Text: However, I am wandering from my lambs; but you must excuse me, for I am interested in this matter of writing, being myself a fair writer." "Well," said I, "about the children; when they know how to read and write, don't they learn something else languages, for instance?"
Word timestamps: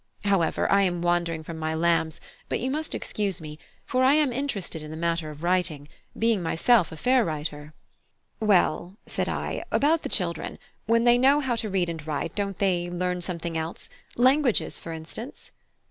However, 0.23 0.67
I 0.71 0.81
am 0.81 1.03
wandering 1.03 1.43
from 1.43 1.59
my 1.59 1.75
lambs; 1.75 2.19
but 2.49 2.59
you 2.59 2.71
must 2.71 2.95
excuse 2.95 3.39
me, 3.39 3.59
for 3.85 4.03
I 4.03 4.15
am 4.15 4.33
interested 4.33 4.81
in 4.81 4.89
this 4.89 4.99
matter 4.99 5.29
of 5.29 5.43
writing, 5.43 5.87
being 6.17 6.41
myself 6.41 6.91
a 6.91 6.97
fair 6.97 7.23
writer." 7.23 7.75
"Well," 8.39 8.97
said 9.05 9.29
I, 9.29 9.63
"about 9.71 10.01
the 10.01 10.09
children; 10.09 10.57
when 10.87 11.03
they 11.03 11.19
know 11.19 11.39
how 11.39 11.55
to 11.57 11.69
read 11.69 11.87
and 11.87 12.03
write, 12.07 12.33
don't 12.33 12.57
they 12.57 12.89
learn 12.89 13.21
something 13.21 13.55
else 13.55 13.91
languages, 14.17 14.79
for 14.79 14.91
instance?" 14.91 15.51